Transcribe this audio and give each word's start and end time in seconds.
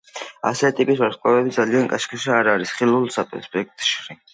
ასეთი 0.51 0.75
ტიპის 0.79 1.03
ვარსკვლავები 1.03 1.55
ძალიან 1.59 1.87
კაშკაშა 1.95 2.35
არ 2.41 2.53
არის 2.59 2.77
ხილულ 2.81 3.11
სპექტრში. 3.21 4.17